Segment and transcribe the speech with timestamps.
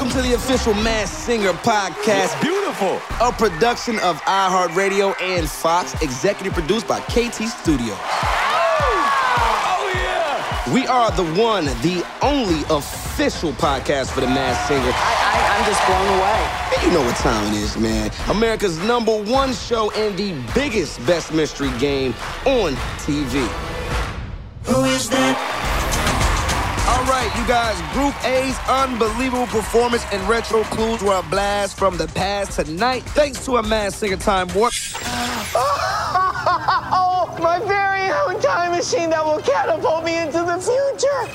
[0.00, 2.40] Welcome to the official Masked Singer podcast.
[2.40, 3.02] Beautiful.
[3.20, 7.98] A production of iHeartRadio and Fox, executive produced by KT Studios.
[9.60, 10.72] Oh, yeah.
[10.72, 14.90] We are the one, the only official podcast for the Masked Singer.
[14.90, 16.48] I, am just blown away.
[16.76, 18.10] And you know what time it is, man.
[18.30, 22.14] America's number one show and the biggest best mystery game
[22.46, 22.72] on
[23.04, 23.46] TV.
[24.64, 25.49] Who is that?
[27.50, 31.96] All right, you guys, Group A's unbelievable performance and retro clues were a blast from
[31.96, 34.72] the past tonight, thanks to a Masked Singer Time Warp.
[35.54, 41.26] oh, my very own time machine that will catapult me into the future.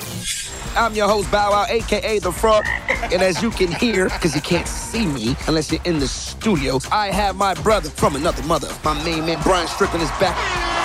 [0.78, 2.64] I'm your host, Bow Wow, aka The Frog.
[3.12, 6.78] And as you can hear, because you can't see me unless you're in the studio,
[6.90, 8.68] I have my brother from another mother.
[8.84, 10.75] My main man, Brian Strickland, is back.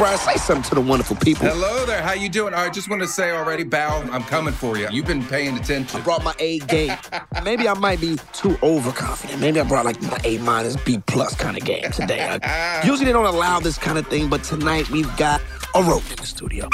[0.00, 1.46] Brian, say something to the wonderful people.
[1.46, 2.00] Hello there.
[2.00, 2.54] How you doing?
[2.54, 4.88] I just want to say already, Bow, I'm coming for you.
[4.90, 6.00] You've been paying attention.
[6.00, 6.96] I brought my A game.
[7.44, 9.42] Maybe I might be too overconfident.
[9.42, 12.38] Maybe I brought like my A minus, B plus kind of game today.
[12.82, 15.42] usually they don't allow this kind of thing, but tonight we've got
[15.74, 16.66] a rope in the studio.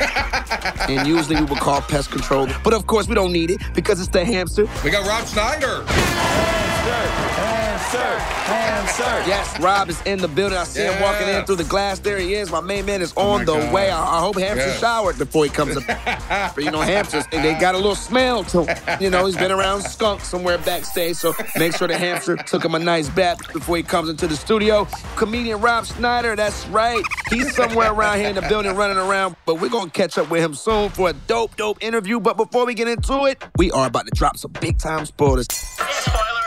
[0.88, 4.00] and usually we would call pest control, but of course we don't need it because
[4.00, 4.66] it's the hamster.
[4.82, 5.84] We got Rob Schneider.
[5.86, 7.57] Hamster,
[7.96, 9.28] hamster.
[9.28, 10.58] Yes, Rob is in the building.
[10.58, 10.92] I see yeah.
[10.92, 11.98] him walking in through the glass.
[11.98, 12.50] There he is.
[12.50, 13.72] My main man is oh on oh the God.
[13.72, 13.90] way.
[13.90, 14.76] I, I, hope Hamster yeah.
[14.76, 15.84] showered before he comes up.
[16.54, 18.98] but you know, hamsters, they got a little smell to him.
[19.00, 22.74] You know, he's been around skunk somewhere backstage, so make sure the hamster took him
[22.74, 24.86] a nice bath before he comes into the studio.
[25.16, 27.02] Comedian Rob Schneider, that's right.
[27.30, 30.30] He's somewhere around here in the building running around, but we're going to catch up
[30.30, 32.20] with him soon for a dope, dope interview.
[32.20, 35.46] But before we get into it, we are about to drop some big time spoilers.
[35.50, 36.37] Spoiler alert.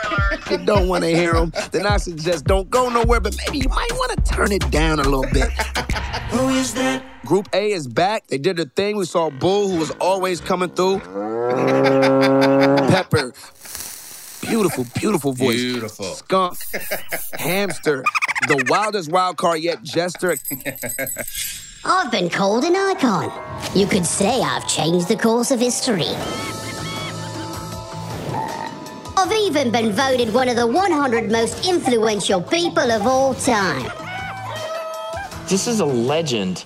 [0.50, 3.68] You don't want to hear them, then I suggest don't go nowhere, but maybe you
[3.68, 5.50] might want to turn it down a little bit.
[6.30, 7.02] Who is that?
[7.24, 8.26] Group A is back.
[8.26, 8.96] They did their thing.
[8.96, 10.98] We saw Bull, who was always coming through.
[12.90, 13.32] Pepper.
[14.42, 15.56] Beautiful, beautiful voice.
[15.56, 16.04] Beautiful.
[16.14, 16.58] Skunk.
[17.34, 18.04] Hamster.
[18.48, 20.36] The wildest wild card yet, Jester.
[21.84, 23.32] I've been called an icon.
[23.74, 26.14] You could say I've changed the course of history.
[29.42, 33.90] I've even been voted one of the 100 most influential people of all time.
[35.48, 36.64] This is a legend.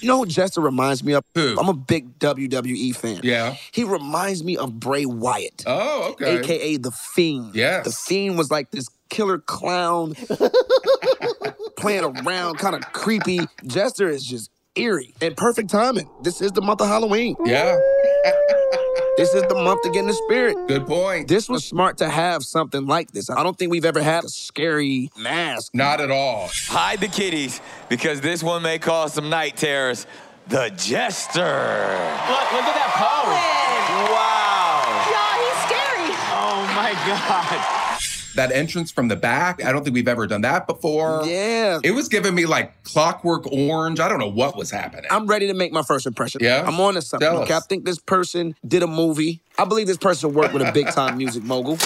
[0.00, 1.24] You know who Jester reminds me of?
[1.34, 1.56] Who?
[1.60, 3.20] I'm a big WWE fan.
[3.22, 3.54] Yeah.
[3.72, 5.64] He reminds me of Bray Wyatt.
[5.66, 6.38] Oh, okay.
[6.38, 7.54] AKA The Fiend.
[7.54, 7.84] Yes.
[7.84, 10.14] The Fiend was like this killer clown
[11.76, 13.40] playing around, kind of creepy.
[13.66, 16.08] Jester is just eerie and perfect timing.
[16.22, 17.36] This is the month of Halloween.
[17.44, 17.78] Yeah.
[19.20, 20.56] This is the month to get in the spirit.
[20.66, 21.28] Good point.
[21.28, 23.28] This was smart to have something like this.
[23.28, 25.74] I don't think we've ever had a scary mask.
[25.74, 26.48] Not at all.
[26.68, 30.06] Hide the kitties because this one may cause some night terrors.
[30.48, 31.42] The Jester.
[31.42, 34.08] Look, look at that pose.
[34.08, 34.88] Wow.
[35.12, 36.16] Y'all, he's scary.
[36.32, 37.89] Oh my God.
[38.36, 41.22] That entrance from the back, I don't think we've ever done that before.
[41.26, 41.80] Yeah.
[41.82, 43.98] It was giving me like clockwork orange.
[43.98, 45.06] I don't know what was happening.
[45.10, 46.40] I'm ready to make my first impression.
[46.42, 46.62] Yeah?
[46.66, 47.28] I'm on to something.
[47.28, 47.64] Tell Okay, us.
[47.64, 49.42] I think this person did a movie.
[49.58, 51.76] I believe this person worked with a big time music mogul.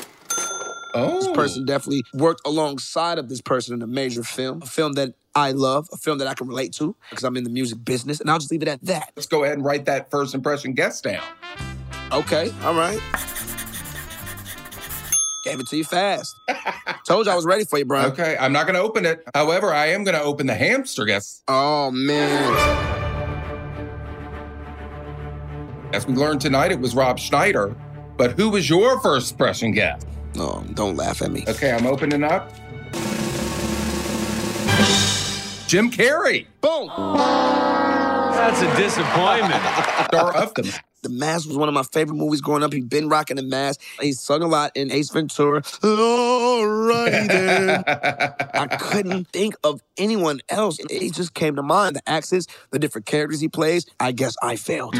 [0.94, 1.20] oh.
[1.20, 5.14] This person definitely worked alongside of this person in a major film, a film that
[5.34, 8.20] I love, a film that I can relate to because I'm in the music business,
[8.20, 9.12] and I'll just leave it at that.
[9.16, 11.24] Let's go ahead and write that first impression guest down.
[12.12, 13.00] Okay, all right.
[15.44, 16.34] Gave it to you fast.
[17.06, 18.06] Told you I was ready for you, bro.
[18.06, 19.22] Okay, I'm not going to open it.
[19.34, 21.42] However, I am going to open the hamster guess.
[21.48, 22.54] Oh man.
[25.92, 27.76] As we learned tonight, it was Rob Schneider.
[28.16, 30.06] But who was your first impression guest?
[30.34, 31.44] No, don't laugh at me.
[31.46, 32.50] Okay, I'm opening up.
[35.66, 36.88] Jim Carrey, Boom.
[38.44, 39.62] That's a disappointment.
[40.04, 42.74] star of the The Mask was one of my favorite movies growing up.
[42.74, 43.80] He'd been rocking the mask.
[44.02, 45.62] He sung a lot in Ace Ventura.
[45.62, 47.84] Alrighty then.
[48.54, 50.78] I couldn't think of anyone else.
[50.78, 51.96] It just came to mind.
[51.96, 53.86] The accents, the different characters he plays.
[53.98, 54.94] I guess I failed.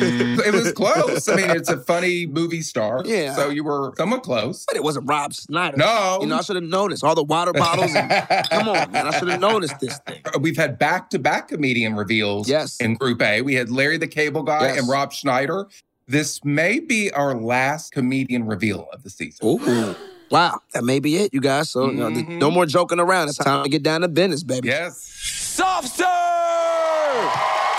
[0.46, 1.28] it was close.
[1.28, 3.02] I mean, it's a funny movie star.
[3.04, 3.34] Yeah.
[3.34, 4.64] So you were somewhat close.
[4.66, 5.76] But it wasn't Rob Schneider.
[5.76, 6.18] No.
[6.20, 7.94] You know, I should have noticed all the water bottles.
[7.94, 8.10] And,
[8.50, 9.06] come on, man.
[9.06, 10.22] I should have noticed this thing.
[10.40, 12.78] We've had back-to-back comedian reveals Yes.
[12.80, 13.42] in Group A.
[13.42, 14.78] We had Larry the Cable Guy Yes.
[14.78, 15.68] and Rob Schneider.
[16.08, 19.46] This may be our last comedian reveal of the season.
[19.46, 19.94] Ooh.
[20.30, 20.60] Wow.
[20.74, 21.70] That may be it, you guys.
[21.70, 22.54] So, you know, no mm-hmm.
[22.54, 23.28] more joking around.
[23.28, 24.68] It's time to get down to business, baby.
[24.68, 24.98] Yes.
[24.98, 26.08] Soft serve.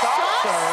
[0.02, 0.71] Take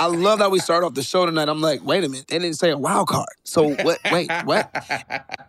[0.00, 1.50] I love how we start off the show tonight.
[1.50, 2.28] I'm like, wait a minute.
[2.28, 3.28] They didn't say a wild card.
[3.44, 3.98] So, what?
[4.10, 4.70] wait, what?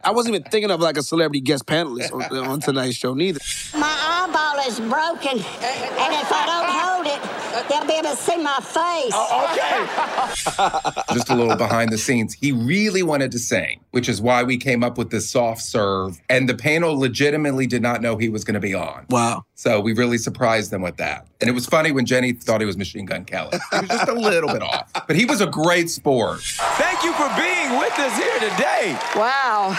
[0.04, 3.40] I wasn't even thinking of like a celebrity guest panelist on, on tonight's show, neither.
[3.74, 4.01] My
[4.36, 7.22] eyeball is broken, and if I don't hold it,
[7.70, 9.12] they'll be able to see my face.
[9.14, 12.34] Oh, just a little behind the scenes.
[12.34, 16.20] He really wanted to sing, which is why we came up with this soft serve.
[16.30, 19.06] And the panel legitimately did not know he was going to be on.
[19.10, 19.44] Wow.
[19.56, 21.28] So we really surprised them with that.
[21.40, 23.58] And it was funny when Jenny thought he was Machine Gun Kelly.
[23.72, 24.90] He was just a little bit off.
[25.08, 26.40] But he was a great sport.
[26.42, 28.98] Thank you for being with us here today.
[29.16, 29.76] Wow.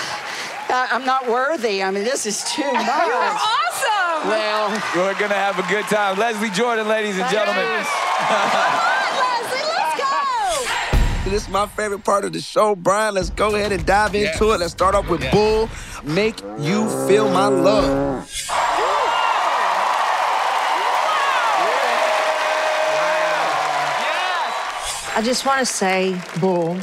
[0.69, 1.83] I- I'm not worthy.
[1.83, 2.87] I mean, this is too much.
[2.87, 3.72] You're awesome.
[4.25, 6.17] Well, We're gonna have a good time.
[6.19, 7.65] Leslie Jordan, ladies and gentlemen.
[7.65, 7.87] Leslie,
[9.75, 9.99] let's
[11.25, 11.31] go.
[11.31, 13.15] This is my favorite part of the show, Brian.
[13.15, 14.41] Let's go ahead and dive into Yes.
[14.41, 14.61] it.
[14.61, 15.35] Let's start off with Yes.
[15.35, 15.69] Bull.
[16.05, 18.29] Make you feel my love.
[25.15, 26.75] I just want to say, Bull,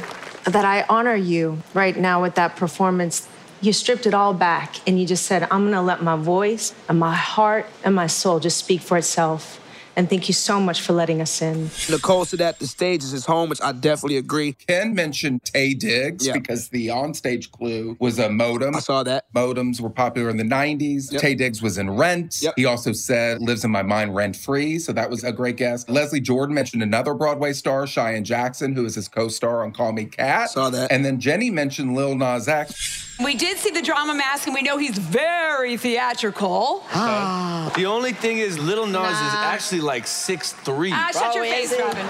[0.45, 3.27] that I honor you right now with that performance.
[3.61, 6.73] You stripped it all back and you just said, I'm going to let my voice
[6.87, 9.58] and my heart and my soul just speak for itself.
[9.99, 11.69] And thank you so much for letting us in.
[11.89, 14.53] Nicole said that the stage is his home, which I definitely agree.
[14.53, 16.31] Ken mentioned Taye Diggs Yeah.
[16.31, 18.77] because the onstage clue was a modem.
[18.77, 19.25] I saw that.
[19.35, 21.11] Modems were popular in the 90s.
[21.11, 21.21] Yep.
[21.21, 22.37] Taye Diggs was in Rent.
[22.41, 22.53] Yep.
[22.55, 24.79] He also said lives in my mind rent free.
[24.79, 25.83] So that was a great guess.
[25.89, 29.91] Leslie Jordan mentioned another Broadway star, Cheyenne Jackson, who is his co star on Call
[29.91, 30.51] Me Kat.
[30.51, 30.93] Saw that.
[30.93, 33.05] And then Jenny mentioned Lil Nas X.
[33.21, 36.85] We did see the drama mask, and we know he's very theatrical.
[36.93, 37.69] Ah.
[37.75, 40.91] The only thing is, Lil Nas is actually like six three.
[40.93, 41.73] Ah, shut your face.
[41.77, 42.05] Robin.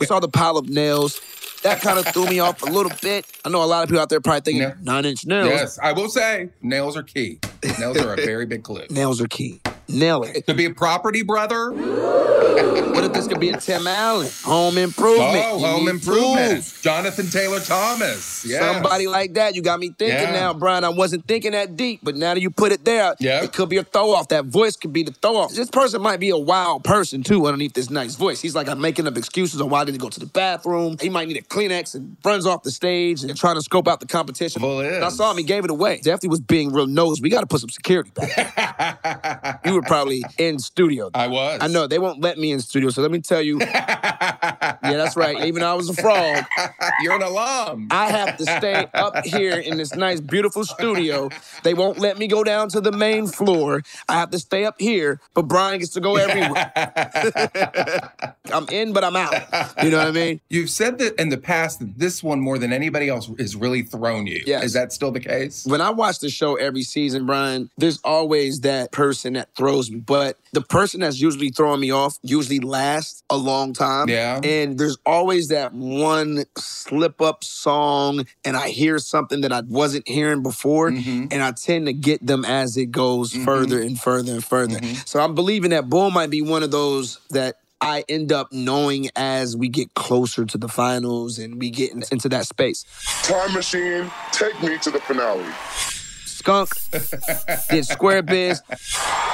[0.00, 1.20] We saw the pile of nails.
[1.62, 3.26] That kind of threw me off a little bit.
[3.44, 4.74] I know a lot of people out there probably thinking Yeah.
[4.82, 5.48] nine inch nails.
[5.48, 7.38] Yes, I will say nails are key.
[7.78, 8.86] Nails are a very big clue.
[8.90, 9.60] Nails are key.
[9.92, 10.46] Nail it.
[10.46, 11.72] Could be a property brother.
[12.90, 14.28] What if this could be a Tim Allen?
[14.44, 15.44] Home improvement.
[15.48, 16.78] Oh, You home improvement.
[16.82, 18.44] Jonathan Taylor Thomas.
[18.44, 18.60] Yes.
[18.60, 19.54] Somebody like that.
[19.54, 20.32] You got me thinking Yeah.
[20.32, 20.84] now, Brian.
[20.84, 23.42] I wasn't thinking that deep, but now that you put it there, Yeah.
[23.42, 24.28] it could be a throw off.
[24.28, 25.54] That voice could be the throw off.
[25.54, 28.40] This person might be a wild person too underneath this nice voice.
[28.40, 30.96] He's like, I'm making up excuses on why I didn't go to the bathroom.
[31.00, 34.00] He might need a Kleenex and runs off the stage and trying to scope out
[34.00, 34.60] the competition.
[34.60, 35.96] Well, I saw him, he gave it away.
[35.98, 37.20] Definitely was being real nose.
[37.22, 39.60] We got to put some security back.
[39.64, 41.10] you were probably in studio.
[41.14, 41.58] I was.
[41.62, 43.58] I know they won't let me in studio, so let me tell you.
[43.60, 45.44] yeah, that's right.
[45.44, 46.44] Even though I was a frog,
[47.02, 47.88] You're an alum.
[47.90, 51.30] I have to stay up here in this nice, beautiful studio.
[51.62, 53.82] They won't let me go down to the main floor.
[54.08, 56.72] I have to stay up here, but Brian gets to go everywhere.
[58.52, 59.34] I'm in, but I'm out.
[59.82, 60.40] You know what I mean?
[60.48, 63.82] You've said that in the past that this one more than anybody else has really
[63.82, 64.42] thrown you.
[64.46, 64.64] Yes.
[64.64, 65.64] Is that still the case?
[65.66, 69.98] When I watch the show every season, Brian, there's always that person that throws me.
[69.98, 74.08] But the person that's usually throwing me off usually lasts a long time.
[74.08, 74.40] Yeah.
[74.42, 80.08] And there's always that one slip up song, and I hear something that I wasn't
[80.08, 81.26] hearing before, mm-hmm.
[81.30, 83.44] and I tend to get them as it goes mm-hmm.
[83.44, 84.78] further and further and further.
[84.78, 85.02] Mm-hmm.
[85.06, 89.08] So I'm believing that Bull might be one of those that I end up knowing
[89.16, 92.84] as we get closer to the finals and we get in- into that space.
[93.22, 95.46] Time machine, take me to the finale.
[96.26, 96.70] Skunk
[97.70, 98.62] did Square Biz.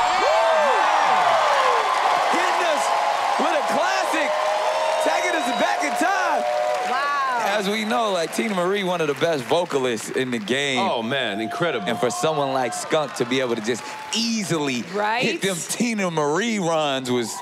[7.67, 10.79] As we know, like Teena Marie, one of the best vocalists in the game.
[10.79, 11.89] Oh man, incredible.
[11.89, 13.83] And for someone like Skunk to be able to just
[14.15, 15.25] easily Right?
[15.25, 17.35] hit them Teena Marie runs was,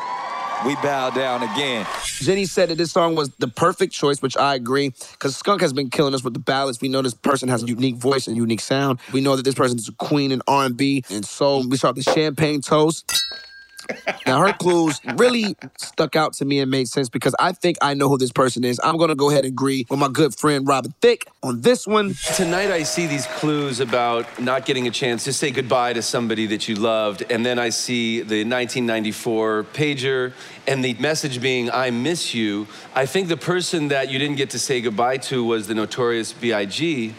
[0.65, 1.87] we bow down again.
[2.07, 5.75] Jenny said that this song was the perfect choice, which I agree, because Skunk has
[5.75, 6.81] been killing us with the ballads.
[6.81, 9.01] We know this person has a unique voice and unique sound.
[9.13, 11.69] We know that this person is a queen in R&B and soul.
[11.69, 13.13] We saw the Champagne Toast.
[14.27, 17.95] Now her clues really stuck out to me and made sense because I think I
[17.95, 18.81] know who this person is.
[18.83, 22.15] I'm gonna go ahead and agree with my good friend Robin Thicke on this one.
[22.37, 26.47] Tonight I see these clues about not getting a chance to say goodbye to somebody
[26.47, 30.33] that you loved, and then I see the 1994 pager
[30.67, 34.51] and the message being "I miss you." I think the person that you didn't get
[34.51, 37.15] to say goodbye to was the Notorious B.I.G.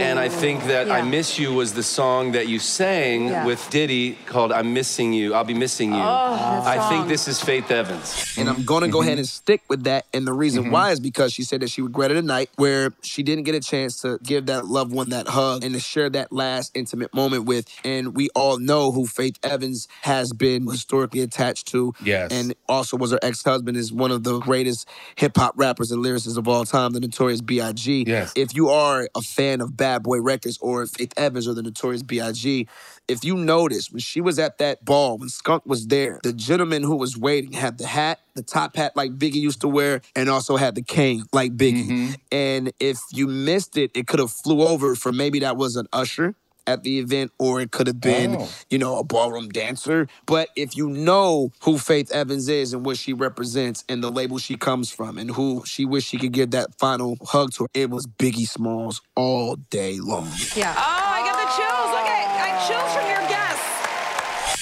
[0.00, 1.04] And I think that I Yeah.
[1.04, 3.46] Miss You was the song that you sang Yeah.
[3.46, 5.34] with Diddy called I'm Missing You.
[5.34, 6.00] I'll be missing you.
[6.00, 7.08] Oh, I think song.
[7.08, 8.34] this is Faith Evans.
[8.36, 9.42] And I'm gonna go ahead and mm-hmm.
[9.42, 10.06] stick with that.
[10.12, 10.72] And the reason mm-hmm.
[10.72, 13.60] why is because she said that she regretted a night where she didn't get a
[13.60, 17.44] chance to give that loved one that hug and to share that last intimate moment
[17.44, 17.66] with.
[17.84, 21.94] And we all know who Faith Evans has been historically attached to.
[22.02, 22.32] Yes.
[22.32, 26.48] And also was her ex-husband is one of the greatest hip-hop rappers and lyricists of
[26.48, 28.04] all time, the Notorious B.I.G.
[28.06, 28.32] Yes.
[28.36, 32.02] If you are a fan of Bad Boy Records or Faith Evans or the Notorious
[32.02, 32.66] B.I.G.,
[33.06, 36.82] if you notice when she was at that ball, when Skunk was there, the gentleman
[36.82, 40.28] who was waiting had the hat, the top hat like Biggie used to wear, and
[40.28, 41.86] also had the cane like Biggie.
[41.86, 42.14] Mm-hmm.
[42.32, 45.86] And if you missed it, it could have flew over for maybe that was an
[45.92, 46.34] usher
[46.66, 48.48] at the event, or it could have been, Oh.
[48.70, 50.08] you know, a ballroom dancer.
[50.26, 54.38] But if you know who Faith Evans is and what she represents and the label
[54.38, 57.90] she comes from and who she wished she could give that final hug to, it
[57.90, 60.28] was Biggie Smalls all day long.
[60.56, 60.74] Yeah.
[60.76, 61.90] Oh, I got the chills.
[61.90, 63.15] Look at I chills from your guess.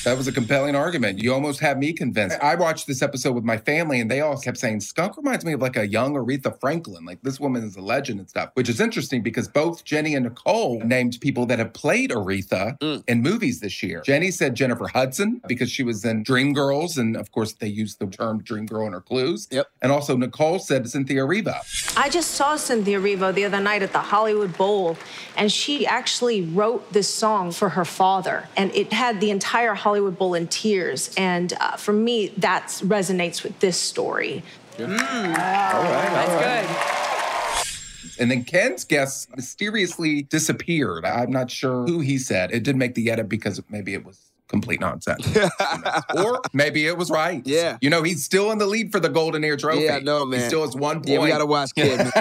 [0.05, 1.23] That was a compelling argument.
[1.23, 2.37] You almost had me convinced.
[2.43, 5.55] I watched this episode with my family, and they all kept saying Skunk reminds me
[5.55, 7.07] of like a young Aretha Franklin.
[7.07, 10.27] Like this woman is a legend and stuff, which is interesting because both Jenny and
[10.27, 13.03] Nicole named people that have played Aretha mm.
[13.09, 14.03] in movies this year.
[14.05, 18.07] Jenny said Jennifer Hudson because she was in Dreamgirls, and of course they used the
[18.07, 19.49] term Dreamgirl in her clues.
[19.51, 19.69] Yep.
[19.81, 21.97] And also Nicole said Cynthia Erivo.
[21.97, 24.99] I just saw Cynthia Erivo the other night at the Hollywood Bowl,
[25.35, 29.94] and she actually wrote this song for her father, and it had the entire Hollywood
[30.01, 31.13] Bowl in tears.
[31.17, 34.43] And uh, for me, that resonates with this story.
[34.79, 36.67] All right, all right.
[36.67, 38.21] Good.
[38.21, 41.05] And then Ken's guess mysteriously disappeared.
[41.05, 42.53] I'm not sure who he said.
[42.53, 45.27] It did make the edit because maybe it was complete nonsense.
[46.17, 47.43] or maybe it was right.
[47.47, 47.79] Yeah.
[47.81, 49.83] You know, he's still in the lead for the Golden Ear Trophy.
[49.83, 50.41] Yeah, no, know, man.
[50.41, 51.09] He still has one point.
[51.09, 51.99] Yeah, we gotta watch Kid.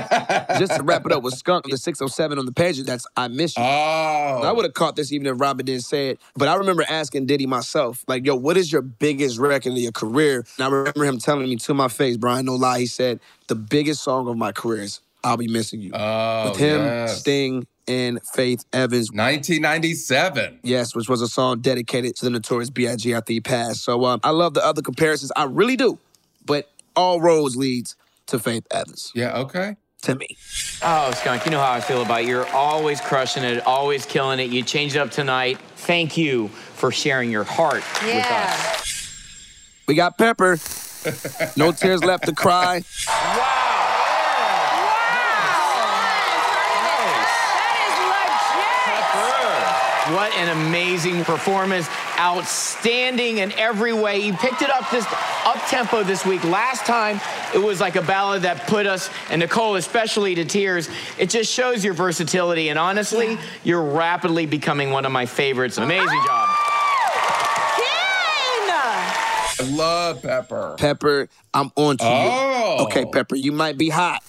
[0.58, 3.58] Just to wrap it up with Skunk, the 607 on the page, that's I Miss
[3.58, 3.63] You.
[3.63, 4.42] Oh.
[4.44, 6.22] I would have caught this even if Robin didn't say it.
[6.36, 9.92] But I remember asking Diddy myself, like, yo, what is your biggest record of your
[9.92, 10.46] career?
[10.58, 13.56] And I remember him telling me to my face, Brian, no lie, he said, the
[13.56, 15.92] biggest song of my career is I'll Be Missing You.
[15.94, 17.20] Oh, With him, yes.
[17.20, 19.12] Sting, and Faith Evans.
[19.12, 20.60] 1997.
[20.63, 23.13] Yes, which was a song dedicated to the Notorious B.I.G.
[23.13, 23.84] after he passed.
[23.84, 25.32] So um, I love the other comparisons.
[25.36, 26.00] I really do.
[26.46, 27.96] But all roads leads
[28.28, 29.12] to Faith Evans.
[29.16, 29.75] Yeah, okay.
[30.04, 30.28] To me.
[30.82, 32.30] Oh, Skunk, you know how I feel about you.
[32.30, 34.50] You're always crushing it, always killing it.
[34.50, 35.60] You changed it up tonight.
[35.78, 38.84] Thank you for sharing your heart with us.
[39.88, 40.58] We got Pepper.
[41.56, 42.84] no tears left to cry.
[50.13, 51.88] What an amazing performance.
[52.20, 54.20] Outstanding in every way.
[54.20, 55.05] You picked it up this
[55.46, 56.43] up tempo this week.
[56.43, 57.20] Last time
[57.53, 60.88] it was like a ballad that put us, and Nicole especially, to tears.
[61.17, 62.70] It just shows your versatility.
[62.70, 65.77] And honestly, you're rapidly becoming one of my favorites.
[65.77, 66.27] Amazing ah!
[66.27, 66.70] job.
[69.60, 70.75] I love Pepper.
[70.77, 72.75] Pepper, I'm on to Oh.
[72.79, 72.86] you.
[72.86, 74.22] Okay, Pepper, you might be hot.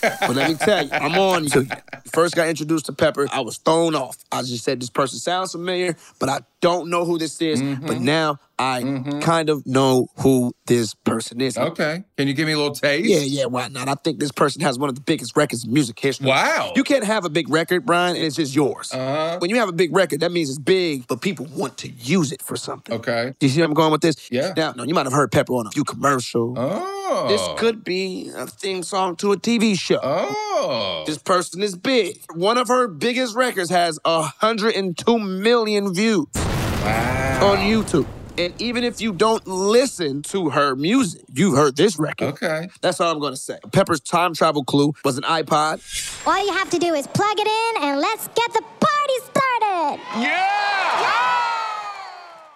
[0.00, 1.66] But let me tell you, I'm on you.
[2.12, 4.16] First got introduced to Pepper, I was thrown off.
[4.30, 7.60] I just said this person sounds familiar, but I don't know who this is.
[7.60, 7.86] Mm-hmm.
[7.86, 11.58] But now I kind of know who this person is.
[11.58, 12.04] Okay.
[12.16, 13.08] Can you give me a little taste?
[13.08, 13.88] Yeah, yeah, why not?
[13.88, 16.28] I think this person has one of the biggest records in music history.
[16.28, 16.72] Wow.
[16.74, 18.92] You can't have a big record, Brian, and it's just yours.
[18.92, 19.38] Uh-huh.
[19.40, 22.32] When you have a big record, that means it's big, but people want to use
[22.32, 22.94] it for something.
[22.94, 23.34] Okay.
[23.38, 24.30] Do you see where I'm going with this?
[24.30, 24.54] Yeah.
[24.56, 26.56] Now, no, you might have heard Pepper on a few commercials.
[26.58, 27.28] Oh.
[27.28, 30.00] This could be a theme song to a TV show.
[30.02, 31.04] Oh.
[31.06, 32.20] This person is big.
[32.32, 37.52] One of her biggest records has 102 million views wow.
[37.52, 38.06] on YouTube.
[38.38, 42.34] And even if you don't listen to her music, you've heard this record.
[42.34, 42.68] Okay.
[42.82, 43.58] That's all I'm gonna say.
[43.72, 45.80] Pepper's time travel clue was an iPod.
[46.26, 50.00] All you have to do is plug it in and let's get the party started.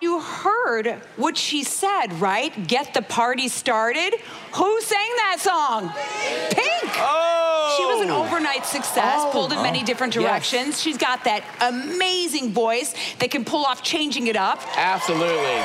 [0.01, 2.67] You heard what she said, right?
[2.67, 4.15] Get the party started.
[4.55, 5.93] Who sang that song?
[6.51, 6.93] Pink.
[6.97, 7.75] Oh.
[7.77, 9.31] She was an overnight success, Oh.
[9.31, 10.25] pulled in many different Yes.
[10.25, 10.81] directions.
[10.81, 14.63] She's got that amazing voice that can pull off changing it up.
[14.75, 15.63] Absolutely.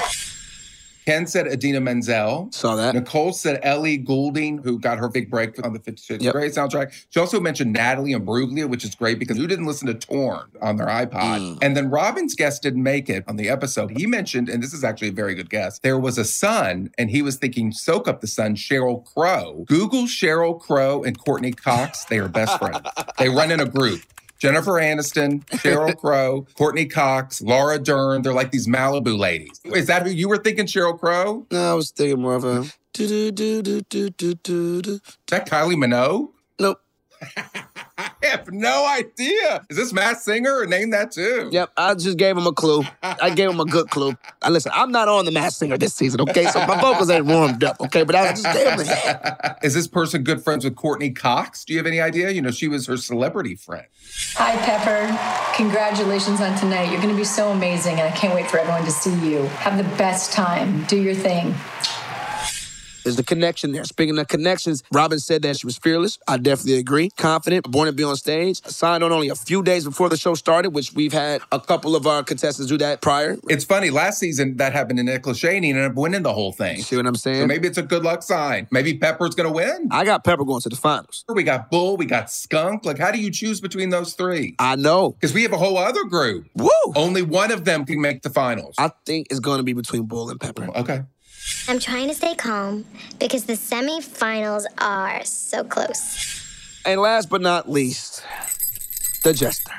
[1.05, 2.49] Ken said Idina Menzel.
[2.51, 2.95] Saw that.
[2.95, 6.33] Nicole said Ellie Goulding, who got her big break on the Fifty Shades Yep.
[6.33, 6.91] Grey soundtrack.
[7.09, 10.77] She also mentioned Natalie Imbruglia, which is great because who didn't listen to Torn on
[10.77, 11.11] their iPod?
[11.39, 11.59] Mm.
[11.61, 13.91] And then Robin's guest didn't make it on the episode.
[13.91, 17.09] He mentioned, and this is actually a very good guess, there was a son, and
[17.11, 19.63] he was thinking Soak Up the Sun, Sheryl Crow.
[19.67, 22.05] Google Sheryl Crow and Courteney Cox.
[22.05, 22.79] They are best friends.
[23.19, 24.01] they run in a group.
[24.45, 28.21] Jennifer Aniston, Sheryl Crow, Courteney Cox, Laura Dern.
[28.21, 29.59] They're like these Malibu ladies.
[29.65, 31.47] Is that who you were thinking, Sheryl Crow?
[31.49, 32.59] No, I was thinking more of a.
[32.59, 32.71] Is
[35.31, 36.29] that Kylie Minogue?
[36.59, 36.79] Nope.
[38.25, 39.65] I have no idea.
[39.69, 41.49] Is this Masked Singer or name that too?
[41.51, 42.83] Yep, I just gave him a clue.
[43.01, 44.15] I gave him a good clue.
[44.41, 46.45] I listen, I'm not on the Masked Singer this season, okay?
[46.47, 48.03] So my vocals ain't warmed up, okay?
[48.03, 49.57] But I just gave him a hint.
[49.63, 51.65] Is this person good friends with Courteney Cox?
[51.65, 52.31] Do you have any idea?
[52.31, 53.85] You know, she was her celebrity friend.
[54.35, 55.55] Hi, Pepper.
[55.55, 56.91] Congratulations on tonight.
[56.91, 59.43] You're going to be so amazing, and I can't wait for everyone to see you.
[59.59, 60.83] Have the best time.
[60.85, 61.53] Do your thing.
[63.05, 63.83] There's the connection there.
[63.83, 66.17] Speaking of connections, Robin said that she was fearless.
[66.27, 67.11] I definitely agree.
[67.11, 68.65] Confident, born to be on stage.
[68.65, 71.95] Signed on only a few days before the show started, which we've had a couple
[71.95, 73.37] of our contestants do that prior.
[73.47, 76.51] It's funny, last season that happened to Nick Lachey and ended up winning the whole
[76.51, 76.81] thing.
[76.81, 77.41] See what I'm saying?
[77.41, 78.67] So maybe it's a good luck sign.
[78.71, 79.89] Maybe Pepper's gonna win.
[79.91, 81.25] I got Pepper going to the finals.
[81.29, 82.85] We got Bull, we got Skunk.
[82.85, 84.55] Like, how do you choose between those three?
[84.57, 85.11] I know.
[85.11, 86.47] Because we have a whole other group.
[86.55, 86.69] Woo!
[86.95, 88.73] Only one of them can make the finals.
[88.79, 90.67] I think it's going to be between Bull and Pepper.
[90.75, 91.03] Okay.
[91.67, 92.85] I'm trying to stay calm
[93.19, 96.41] because the semifinals are so close.
[96.85, 98.23] And last but not least,
[99.23, 99.71] the Jester.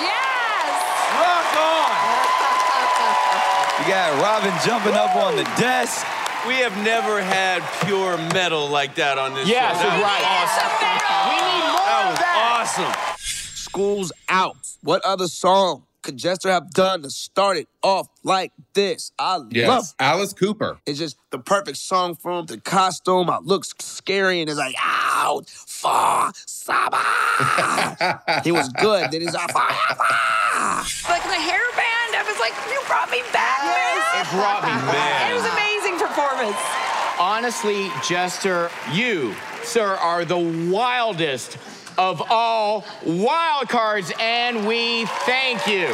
[0.00, 0.70] Yes!
[1.18, 1.90] Rock on!
[3.82, 6.06] You got Robin jumping up on the desk.
[6.46, 9.88] We have never had pure metal like that on this Yes, show.
[9.88, 10.24] That was right.
[10.44, 10.70] awesome.
[11.30, 12.36] We need more That of was that.
[12.60, 12.92] awesome.
[13.54, 14.56] School's out.
[14.82, 19.10] What other song could Jester have done to start it off like this?
[19.18, 19.68] I Yes.
[19.68, 20.78] love Alice Cooper.
[20.86, 22.46] It's just the perfect song for him.
[22.46, 27.00] The costume I looks scary and it's like, out for saba.
[28.44, 29.10] he was good.
[29.10, 30.04] Then he's like, forever.
[31.08, 34.20] Like the hairband, I was like, you brought me back, man.
[34.20, 35.30] It brought me back.
[35.30, 36.56] It was amazing performance.
[37.18, 40.38] Honestly, Jester, you, sir, are the
[40.70, 41.56] wildest
[41.98, 45.88] of all wild cards, and we thank you.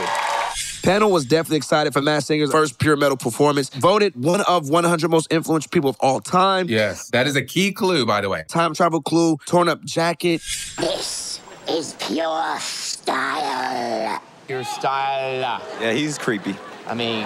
[0.83, 3.69] Panel was definitely excited for Masked Singer's first pure metal performance.
[3.69, 6.69] Voted one of 100 most influential people of all time.
[6.69, 7.11] Yes.
[7.11, 8.45] That is a key clue, by the way.
[8.49, 10.41] Time travel clue, torn up jacket.
[10.79, 14.23] This is pure style.
[14.47, 15.63] Pure style.
[15.81, 16.57] Yeah, he's creepy.
[16.87, 17.21] I mean,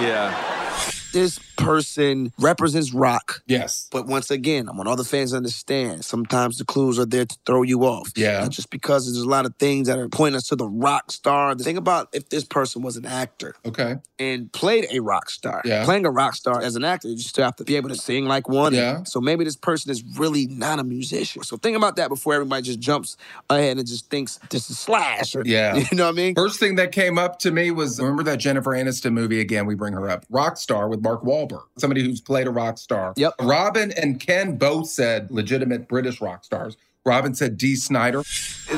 [0.00, 0.34] Yeah.
[1.12, 3.42] This person represents rock.
[3.46, 3.88] Yes.
[3.90, 7.26] But once again, I want all the fans to understand sometimes the clues are there
[7.26, 8.12] to throw you off.
[8.16, 8.40] Yeah.
[8.40, 11.10] Not just because there's a lot of things that are pointing us to the rock
[11.12, 11.54] star.
[11.56, 13.96] Think about if this person was an actor Okay.
[14.18, 15.60] and played a rock star.
[15.64, 15.84] Yeah.
[15.84, 18.26] Playing a rock star as an actor, you still have to be able to sing
[18.26, 18.72] like one.
[18.72, 19.02] Yeah.
[19.04, 21.42] So maybe this person is really not a musician.
[21.42, 23.16] So think about that before everybody just jumps
[23.50, 25.34] ahead and just thinks this is Slash.
[25.34, 25.76] Or, Yeah.
[25.90, 26.34] You know what I mean?
[26.34, 29.66] First thing that came up to me was remember that Jennifer Aniston movie again?
[29.66, 30.24] We bring her up.
[30.30, 31.47] Rock Star with Mark Wahlberg,
[31.78, 33.14] somebody who's played a rock star.
[33.16, 33.34] Yep.
[33.42, 36.76] Robin and Ken both said legitimate British rock stars.
[37.04, 38.22] Robin said Dee Snider.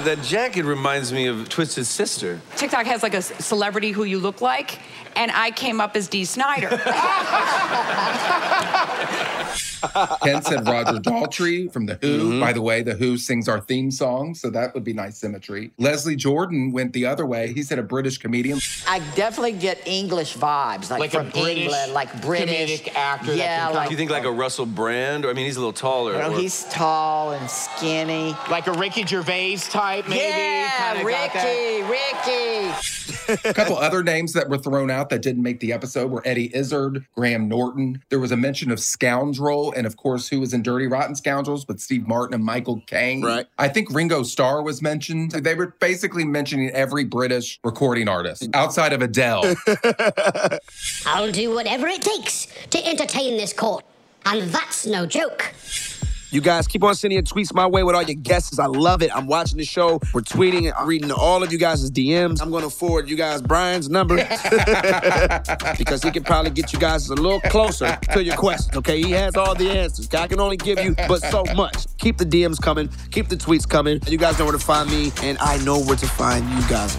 [0.05, 2.41] That jacket reminds me of Twisted Sister.
[2.57, 4.79] TikTok has like a celebrity who you look like,
[5.17, 6.69] and I came up as Dee Snider.
[10.23, 12.19] Ken said Roger Daltrey from The Who.
[12.33, 12.41] Mm-hmm.
[12.41, 15.73] By the way, The Who sings our theme song, so that would be nice symmetry.
[15.79, 17.53] Leslie Jordan went the other way.
[17.55, 18.61] He said a British comedian.
[18.87, 23.27] I definitely get English vibes, like, Like a from British England, like British comedic actor
[23.29, 25.25] that Yeah, can come- like Do you think like a Russell Brand?
[25.25, 26.13] Or I mean, he's a little taller.
[26.13, 28.10] you know, or- he's tall and skinny.
[28.51, 30.05] Like a Ricky Gervais type.
[30.05, 30.20] type, maybe.
[30.23, 31.87] Yeah, Kinda got that.
[31.87, 32.51] Ricky,
[33.27, 33.49] Ricky.
[33.49, 36.55] a couple other names that were thrown out that didn't make the episode were Eddie
[36.55, 38.03] Izzard, Graham Norton.
[38.09, 41.64] There was a mention of Scoundrel, and of course, who was in Dirty Rotten Scoundrels,
[41.64, 43.23] but Steve Martin and Michael Caine.
[43.23, 43.46] Right.
[43.59, 45.33] I think Ringo Starr was mentioned.
[45.33, 49.55] They were basically mentioning every British recording artist outside of Adele.
[51.07, 53.85] I'll do whatever it takes to entertain this court.
[54.27, 55.53] And that's no joke.
[56.33, 58.61] You guys keep on sending your tweets my way with all your guesses.
[58.61, 59.14] I love it.
[59.14, 60.01] I'm watching the show.
[60.14, 60.73] We're tweeting.
[60.77, 62.40] I'm reading all of you guys' DMs.
[62.40, 64.16] I'm going to forward you guys Brian's number
[65.79, 68.77] because he can probably get you guys a little closer to your questions.
[68.77, 70.09] Okay, he has all the answers.
[70.14, 71.87] I can only give you but so much.
[71.99, 72.88] Keep the DMs coming.
[73.11, 74.01] Keep the tweets coming.
[74.07, 76.95] You guys know where to find me, and I know where to find you guys.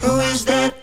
[0.00, 0.77] Who is that?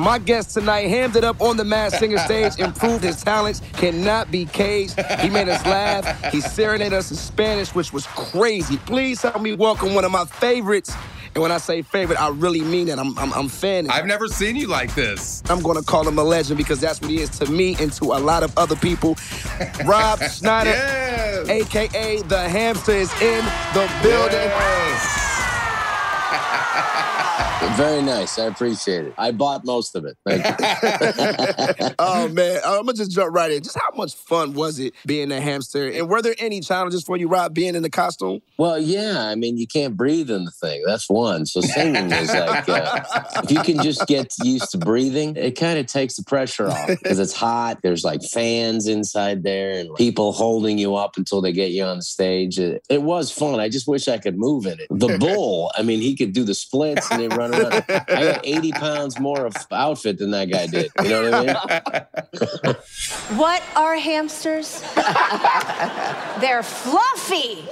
[0.00, 4.30] My guest tonight hammed it up on the Masked Singer stage, improved his talents, cannot
[4.30, 4.98] be caged.
[5.20, 6.32] He made us laugh.
[6.32, 8.78] He serenaded us in Spanish, which was crazy.
[8.78, 10.96] Please help me welcome one of my favorites.
[11.34, 12.98] And when I say favorite, I really mean it.
[12.98, 13.90] I'm, I'm, I'm fanning.
[13.90, 15.42] I've never seen you like this.
[15.50, 17.92] I'm going to call him a legend because that's what he is to me and
[17.92, 19.18] to a lot of other people.
[19.84, 24.50] Rob Schneider, aka The Hamster, is in the building.
[27.76, 28.38] Very nice.
[28.38, 29.14] I appreciate it.
[29.16, 30.16] I bought most of it.
[30.26, 31.94] Thank you.
[31.98, 33.62] oh man, I'm gonna just jump right in.
[33.62, 35.88] Just how much fun was it being a hamster?
[35.88, 38.40] And were there any challenges for you, Rob, being in the costume?
[38.58, 39.24] Well, yeah.
[39.24, 40.82] I mean, you can't breathe in the thing.
[40.86, 41.46] That's one.
[41.46, 43.02] So singing is like, uh,
[43.44, 46.88] if you can just get used to breathing, it kind of takes the pressure off
[46.88, 47.78] because it's hot.
[47.82, 52.02] There's like fans inside there and people holding you up until they get you on
[52.02, 52.58] stage.
[52.58, 53.60] It, it was fun.
[53.60, 54.88] I just wish I could move in it.
[54.90, 57.84] The bull, I mean, he could do the splits and they run around.
[57.88, 60.90] I got 80 pounds more of outfit than that guy did.
[61.02, 61.94] You know what I
[62.64, 62.76] mean?
[63.36, 64.80] What are hamsters?
[66.40, 67.64] They're fluffy.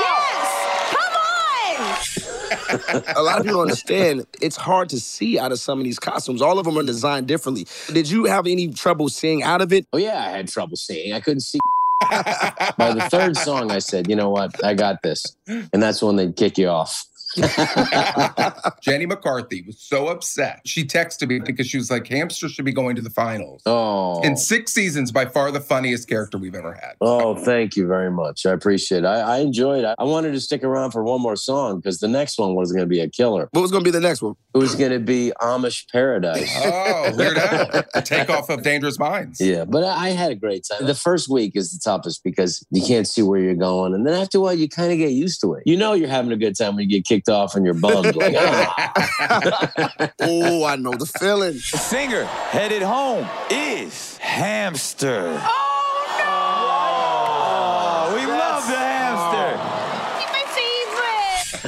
[0.00, 0.48] Yes.
[0.90, 3.02] Come on.
[3.16, 6.42] a lot of people understand it's hard to see out of some of these costumes.
[6.42, 7.66] All of them are designed differently.
[7.92, 9.86] Did you have any trouble seeing out of it?
[9.92, 11.12] Oh, yeah, I had trouble seeing.
[11.12, 11.58] I couldn't see.
[12.10, 14.64] By the third song, I said, you know what?
[14.64, 15.36] I got this.
[15.46, 17.06] And that's when they'd kick you off.
[18.82, 20.60] Jenny McCarthy was so upset.
[20.66, 23.62] She texted me because she was like, Hamster should be going to the finals.
[23.66, 24.20] Oh.
[24.22, 26.96] In six seasons, by far the funniest character we've ever had.
[27.00, 28.44] Oh, thank you very much.
[28.44, 29.06] I appreciate it.
[29.06, 29.94] I, I enjoyed it.
[29.98, 32.84] I wanted to stick around for one more song because the next one was going
[32.84, 33.48] to be a killer.
[33.52, 34.34] What was going to be the next one?
[34.54, 36.52] It was going to be Amish Paradise.
[36.64, 37.66] Oh, Weird Al.
[37.94, 39.40] The takeoff of Dangerous Minds.
[39.40, 40.84] Yeah, but I I had a great time.
[40.86, 43.94] The first week is the toughest because you can't see where you're going.
[43.94, 45.62] And then after a while, you kind of get used to it.
[45.64, 48.16] You know you're having a good time when you get kicked off and you're bummed.
[48.22, 50.10] Like, ah.
[50.20, 51.54] oh, I know the feeling.
[51.54, 55.40] The singer headed home is Hamster.
[55.40, 55.71] Oh,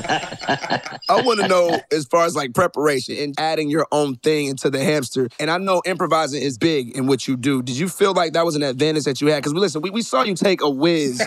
[0.07, 4.71] I want to know as far as like preparation and adding your own thing into
[4.71, 5.29] the hamster.
[5.39, 7.63] And I know improvising is big in what you do.
[7.63, 9.37] Did you feel like that was an advantage that you had?
[9.37, 11.23] Because we listen, we, we saw you take a whiz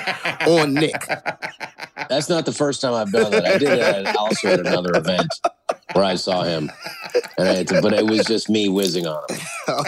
[0.48, 1.08] on Nick.
[2.10, 3.44] That's not the first time I've done it.
[3.44, 5.28] I did it also at another event
[5.94, 6.72] where I saw him.
[7.38, 9.40] And I to, but it was just me whizzing on him.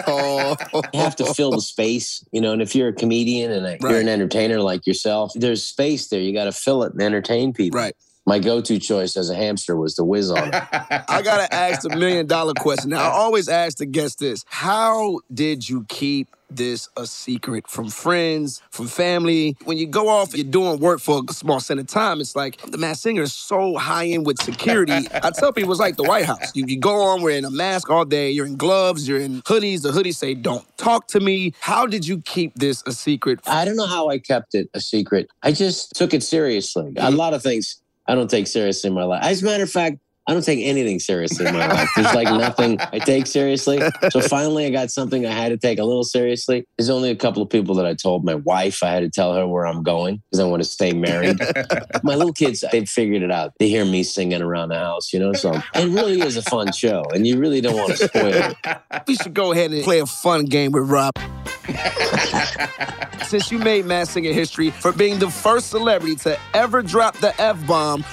[0.08, 0.56] Oh.
[0.94, 2.52] You have to fill the space, you know.
[2.52, 6.20] And if you're a comedian and you're an entertainer like yourself, there's space there.
[6.20, 7.80] You got to fill it and entertain people.
[7.80, 7.96] Right.
[8.30, 10.52] My go-to choice as a hamster was to whiz on.
[10.54, 12.92] I gotta ask the million dollar question.
[12.92, 17.90] Now, I always ask the guest this: How did you keep this a secret from
[17.90, 19.58] friends, from family?
[19.66, 22.22] When you go off, you're doing work for a small set of time.
[22.22, 24.94] It's like the mass singer is so high end with security.
[25.24, 26.56] I tell people it's like the White House.
[26.56, 28.30] You, you go on wearing a mask all day.
[28.30, 29.08] You're in gloves.
[29.08, 29.82] You're in hoodies.
[29.82, 33.40] The hoodies say, "Don't talk to me." How did you keep this a secret?
[33.48, 35.32] I don't know how I kept it a secret.
[35.42, 36.90] I just took it seriously.
[36.90, 37.16] A mm-hmm.
[37.16, 39.24] lot of things I don't take seriously in my life.
[39.24, 41.90] As a matter of fact, I don't take anything seriously in my life.
[41.96, 43.82] There's like nothing I take seriously.
[44.12, 46.68] So finally, I got something I had to take a little seriously.
[46.78, 48.24] There's only a couple of people that I told.
[48.24, 50.94] My wife, I had to tell her where I'm going because I want to stay
[50.94, 51.40] married.
[52.04, 53.54] my little kids, they've figured it out.
[53.58, 55.34] They hear me singing around the house, you know.
[55.34, 58.56] So it really is a fun show, and you really don't want to spoil it.
[59.08, 61.14] We should go ahead and play a fun game with Rob.
[63.26, 67.34] Since you made Masked Singer history for being the first celebrity to ever drop the
[67.42, 68.04] F bomb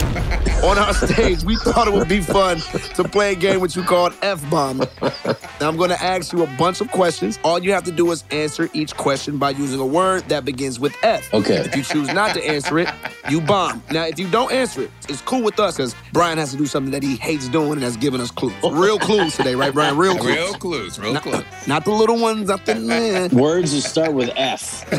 [0.64, 2.58] on our stage, we thought it would be fun
[2.94, 4.78] to play a game with you called F bomb.
[4.78, 7.38] Now I'm going to ask you a bunch of questions.
[7.44, 10.80] All you have to do is answer each question by using a word that begins
[10.80, 11.32] with F.
[11.34, 11.56] Okay.
[11.56, 12.88] If you choose not to answer it,
[13.28, 13.82] you bomb.
[13.90, 16.66] Now, if you don't answer it, It's cool with us because Brian has to do
[16.66, 18.54] something that he hates doing and that's giving us clues.
[18.62, 19.96] Real clues today, right, Brian?
[19.96, 20.36] Real clues.
[20.36, 21.44] Real clues, real not, clues.
[21.66, 23.30] Not the little ones, not the man.
[23.30, 24.86] Words that start with F.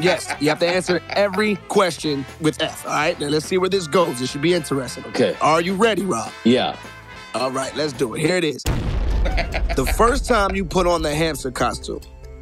[0.00, 2.86] yes, you have to answer every question with F.
[2.86, 4.20] All right, now let's see where this goes.
[4.20, 5.04] It should be interesting.
[5.06, 5.36] Okay.
[5.40, 6.32] Are you ready, Rob?
[6.44, 6.76] Yeah.
[7.34, 8.20] All right, let's do it.
[8.20, 8.62] Here it is.
[8.62, 12.00] the first time you put on the hamster costume,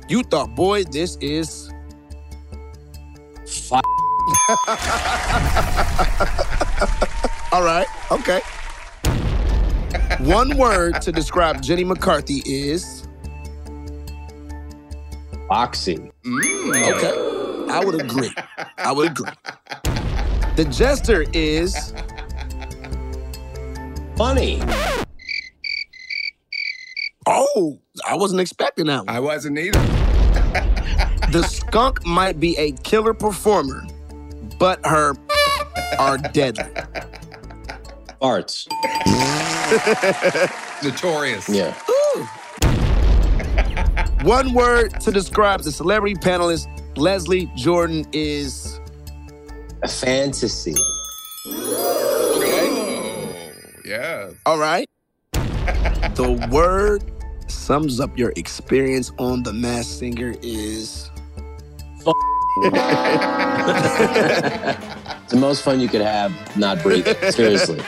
[0.08, 1.70] you thought, boy, this is.
[3.46, 3.72] F-
[7.52, 8.40] All right, okay.
[10.20, 13.06] One word to describe Jenny McCarthy is.
[15.50, 15.96] Oxy.
[16.24, 17.72] Mm, okay.
[17.72, 18.30] I would agree.
[18.78, 19.30] I would agree.
[20.56, 21.92] The jester is.
[24.16, 24.62] Funny.
[27.26, 29.08] Oh, I wasn't expecting that one.
[29.08, 29.80] I wasn't either.
[31.32, 33.84] The skunk might be a killer performer,
[34.56, 35.16] but her
[35.98, 36.62] are deadly.
[38.22, 38.68] Farts.
[40.84, 41.48] Notorious.
[41.48, 41.74] Yeah.
[44.22, 48.73] One word to describe the celebrity panelist Leslie Jordan is.
[49.84, 50.74] A fantasy.
[51.46, 53.32] Oh,
[53.84, 54.30] yeah.
[54.46, 54.88] All right.
[55.34, 57.04] the word
[57.48, 61.10] sums up your experience on The Masked Singer is.
[65.24, 67.16] It's the most fun you could have not breathing.
[67.30, 67.80] Seriously.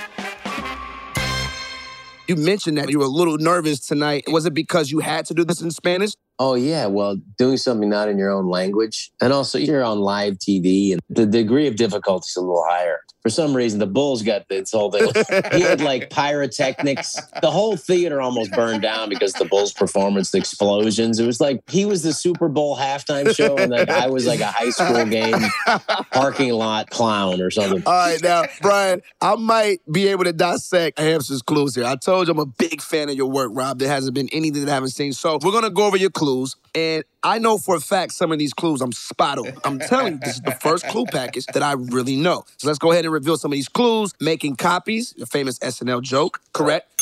[2.29, 4.25] You mentioned that you were a little nervous tonight.
[4.27, 6.13] Was it because you had to do this in Spanish?
[6.41, 10.35] Oh yeah, well, doing something not in your own language, and also you're on live
[10.35, 12.99] TV, and the degree of difficulty is a little higher.
[13.27, 15.11] For some reason, the Bulls got this whole thing.
[15.53, 17.17] he had like pyrotechnics.
[17.43, 21.19] The whole theater almost burned down because the Bulls' performance, the explosions.
[21.19, 24.39] It was like he was the Super Bowl halftime show, and like I was like
[24.39, 25.35] a high school game
[26.13, 27.83] parking lot clown or something.
[27.85, 31.85] All right, now, Brian, I might be able to dissect Hamster's clues here.
[31.85, 33.81] I told you I'm a big fan of your work, Rob.
[33.81, 35.13] There hasn't been anything that I haven't seen.
[35.13, 38.39] So we're gonna go over your clues, and I know for a fact some of
[38.39, 39.53] these clues I'm spot on.
[39.65, 42.45] I'm telling you, this is the first clue package that I really know.
[42.59, 44.13] So let's go ahead and reveal some of these clues.
[44.21, 46.93] Making copies, the famous SNL joke, correct?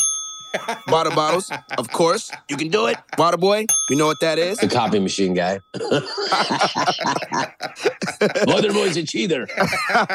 [0.87, 2.31] Water bottles, of course.
[2.49, 2.95] You can do it.
[3.17, 4.59] Water boy, you know what that is.
[4.59, 5.59] The copy machine guy.
[8.47, 9.47] Mother boy's a cheater.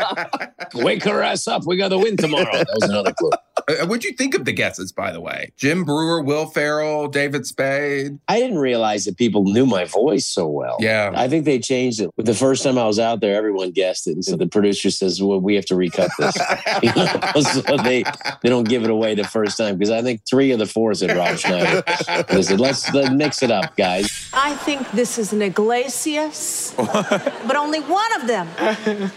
[0.75, 1.67] Wake her ass up.
[1.67, 2.51] We got to win tomorrow.
[2.51, 3.33] That was another clue.
[3.71, 5.53] Uh, What'd you think of the guesses, by the way?
[5.57, 8.19] Jim Breuer, Will Ferrell, David Spade.
[8.29, 10.77] I didn't realize that people knew my voice so well.
[10.81, 11.13] Yeah.
[11.15, 12.11] I think they changed it.
[12.17, 14.13] The first time I was out there, everyone guessed it.
[14.13, 16.37] And so the producer says, well, we have to recut this.
[16.83, 18.05] You know, so they,
[18.43, 19.77] they don't give it away the first time.
[19.77, 21.83] Because I think three of the four said Rob Schneider.
[22.31, 24.31] They said, let's, let's mix it up, guys.
[24.33, 28.49] I think this is an Iglesias, but only one of them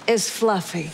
[0.08, 0.92] is fluffy.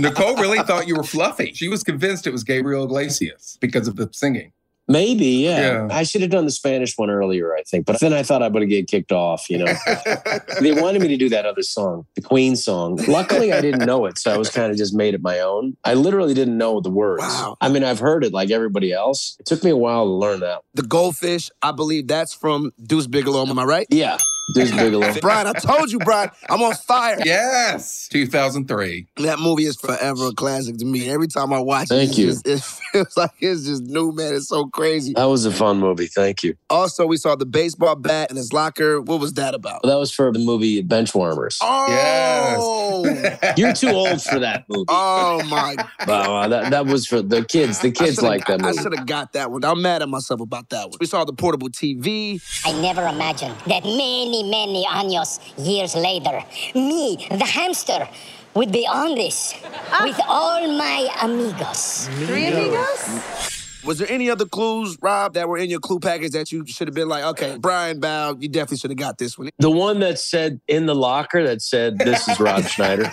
[0.00, 1.52] Nicole really thought you were fluffy.
[1.54, 4.52] She was convinced it was Gabriel Iglesias because of the singing.
[4.90, 5.60] Maybe, yeah.
[5.60, 5.88] Yeah.
[5.88, 7.86] I should have done the Spanish one earlier, I think.
[7.86, 9.72] But then I thought I would get kicked off, you know.
[10.60, 12.96] they wanted me to do that other song, the Queen song.
[13.06, 14.18] Luckily, I didn't know it.
[14.18, 15.76] So I was kind of just made it my own.
[15.84, 17.22] I literally didn't know the words.
[17.22, 17.56] Wow.
[17.60, 19.36] I mean, I've heard it like everybody else.
[19.38, 20.62] It took me a while to learn that.
[20.74, 23.46] The goldfish, I believe that's from Deuce Bigalow.
[23.48, 23.86] Am I right?
[23.90, 24.18] Yeah.
[24.54, 25.20] Deuce Bigalow.
[25.20, 27.18] Brian, I told you, Brian, I'm on fire.
[27.24, 29.06] Yes, 2003.
[29.18, 31.08] That movie is forever a classic to me.
[31.08, 32.26] Every time I watch Thank it, you.
[32.28, 34.34] just- it feels like it's just new, man.
[34.34, 35.12] It's so crazy.
[35.14, 36.06] That was a fun movie.
[36.06, 36.54] Thank you.
[36.68, 39.00] Also, we saw the baseball bat in his locker.
[39.00, 39.84] What was that about?
[39.84, 41.58] Well, that was for the movie Benchwarmers.
[41.62, 43.04] Oh,
[43.56, 44.84] You're too old for that movie.
[44.88, 45.76] oh my!
[46.06, 47.78] Wow, that, that was for the kids.
[47.78, 49.64] The kids like that I should have got that one.
[49.64, 50.98] I'm mad at myself about that one.
[51.00, 52.42] We saw the portable TV.
[52.64, 56.42] I never imagined that many, many años years later,
[56.74, 58.08] me, the hamster,
[58.54, 59.54] would be on this
[59.92, 60.02] ah.
[60.04, 62.08] with all my amigos.
[62.26, 63.59] Three amigos?
[63.84, 66.88] Was there any other clues, Rob, that were in your clue package that you should
[66.88, 69.50] have been like, okay, Brian Bow, you definitely should have got this one.
[69.58, 73.04] The one that said in the locker that said, This is Rob Schneider.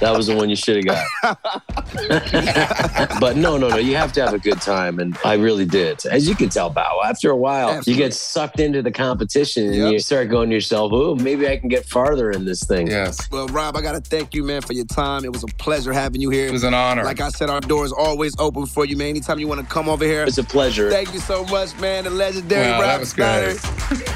[0.00, 0.86] that was the one you should have
[1.22, 1.38] got.
[3.20, 3.76] but no, no, no.
[3.76, 4.98] You have to have a good time.
[4.98, 6.04] And I really did.
[6.06, 7.92] As you can tell, Bow, after a while, Absolutely.
[7.92, 9.92] you get sucked into the competition and Yep.
[9.92, 12.88] you start going to yourself, Oh, maybe I can get farther in this thing.
[12.88, 13.18] Yes.
[13.30, 15.24] Well, Rob, I got to thank you, man, for your time.
[15.24, 16.46] It was a pleasure having you here.
[16.46, 17.04] It was an honor.
[17.04, 19.08] Like I said, our door is always open for you, man.
[19.08, 20.24] Anytime you want to come over here.
[20.24, 20.90] It's a pleasure.
[20.90, 22.04] Thank you so much, man.
[22.04, 23.58] The legendary Wow, Rob that was good.
[23.58, 24.10] Schneider.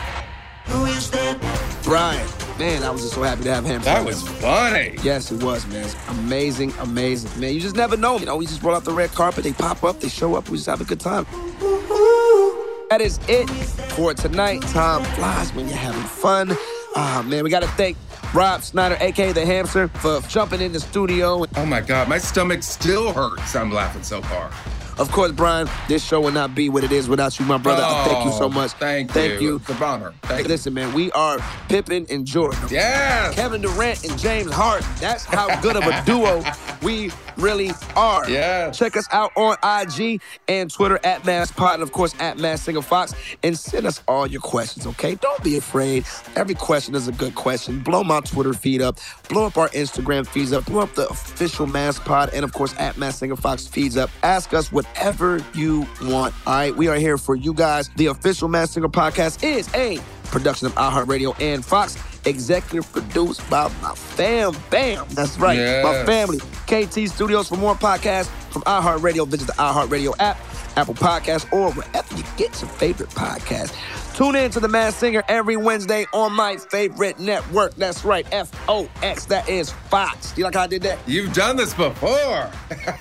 [0.66, 1.80] Who is that?
[1.84, 2.26] Brian,
[2.58, 3.80] man, I was just so happy to have him.
[3.82, 4.96] That was funny.
[5.02, 5.84] Yes, it was, man.
[5.84, 7.40] It's amazing, amazing.
[7.40, 8.18] Man, you just never know.
[8.18, 10.50] You know, we just roll out the red carpet, they pop up, they show up,
[10.50, 11.24] we just have a good time.
[12.90, 13.48] That is it
[13.92, 14.62] for tonight.
[14.62, 16.56] Time flies when you're having fun.
[16.96, 17.96] Ah, man, we got to thank
[18.34, 21.46] Rob Schneider, aka the hamster, for jumping in the studio.
[21.56, 23.54] Oh my God, my stomach still hurts.
[23.56, 24.52] I'm laughing so hard.
[24.98, 27.82] Of course, Brian, this show would not be what it is without you, my brother.
[27.84, 28.72] Oh, thank you so oh, much.
[28.72, 29.56] Thank, Thank you.
[29.56, 30.12] It's an honor.
[30.22, 30.48] Thank you.
[30.48, 32.58] Listen, man, we are Pippen and Jordan.
[32.68, 33.34] Yes.
[33.34, 34.88] Kevin Durant and James Harden.
[35.00, 36.42] That's how good of a duo
[36.82, 38.30] we really are.
[38.30, 38.70] Yeah.
[38.70, 42.82] Check us out on IG and Twitter at MaskedPod and of course at Masked Singer
[42.82, 45.16] Fox and send us all your questions, okay?
[45.16, 46.06] Don't be afraid.
[46.36, 47.80] Every question is a good question.
[47.80, 51.66] Blow my Twitter feed up, blow up our Instagram feeds up, blow up the official
[51.66, 54.10] Masked Pod and of course at Masked Singer Fox feeds up.
[54.22, 56.34] Ask us whatever you want.
[56.46, 57.90] All right, we are here for you guys.
[57.96, 59.98] The official Masked Singer podcast is a
[60.30, 61.96] production of iHeartRadio and Fox.
[62.24, 65.06] Executive produced by my fam, bam.
[65.10, 66.38] That's right, my family.
[66.66, 69.26] KT Studios for more podcasts from iHeartRadio.
[69.28, 70.38] Visit the iHeartRadio app,
[70.76, 73.72] Apple Podcasts, or wherever you get your favorite podcast.
[74.18, 77.76] Tune in to The Masked Singer every Wednesday on my favorite network.
[77.76, 79.26] That's right, F O X.
[79.26, 80.36] That is Fox.
[80.36, 80.98] You like how I did that?
[81.06, 82.50] You've done this before.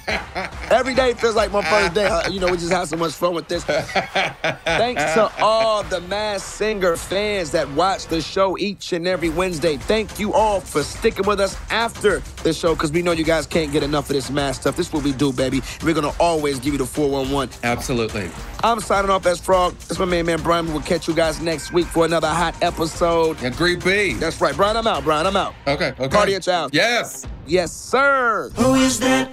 [0.69, 2.07] Every day feels like my first day.
[2.29, 3.63] You know, we just have so much fun with this.
[3.63, 9.77] Thanks to all the Masked Singer fans that watch the show each and every Wednesday.
[9.77, 13.47] Thank you all for sticking with us after the show because we know you guys
[13.47, 14.77] can't get enough of this mass stuff.
[14.77, 15.63] This is what we do, baby.
[15.81, 17.55] We're going to always give you the 411.
[17.63, 18.29] Absolutely.
[18.63, 19.75] I'm signing off as Frog.
[19.79, 20.67] That's my main man, Brian.
[20.67, 23.41] We'll catch you guys next week for another hot episode.
[23.43, 24.13] Agreed B.
[24.13, 24.55] That's right.
[24.55, 25.03] Brian, I'm out.
[25.03, 25.55] Brian, I'm out.
[25.67, 26.07] Okay, okay.
[26.09, 26.69] Party at your house.
[26.73, 27.25] Yes.
[27.45, 28.51] Yes, sir.
[28.55, 29.31] Who is that?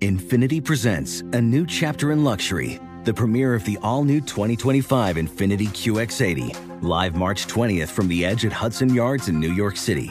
[0.00, 5.68] Infiniti presents a new chapter in luxury, the premiere of the all new 2025 Infiniti
[5.68, 10.10] QX80, live March 20th from the edge at Hudson Yards in New York City,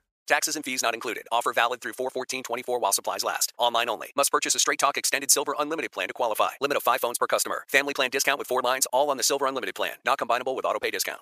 [0.31, 1.27] Taxes and fees not included.
[1.29, 3.51] Offer valid through 41424 while supplies last.
[3.57, 4.13] Online only.
[4.15, 6.51] Must purchase a Straight Talk Extended Silver Unlimited plan to qualify.
[6.61, 7.65] Limit of 5 phones per customer.
[7.67, 9.95] Family plan discount with 4 lines all on the Silver Unlimited plan.
[10.05, 11.19] Not combinable with auto pay discount.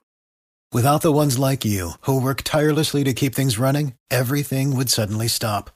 [0.72, 5.28] Without the ones like you, who work tirelessly to keep things running, everything would suddenly
[5.28, 5.72] stop.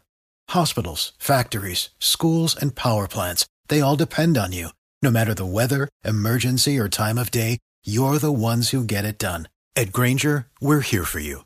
[0.50, 4.70] Hospitals, factories, schools, and power plants, they all depend on you.
[5.02, 9.18] No matter the weather, emergency, or time of day, you're the ones who get it
[9.18, 9.48] done.
[9.76, 11.46] At Grainger, we're here for you